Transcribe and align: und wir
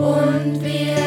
und 0.00 0.62
wir 0.62 0.99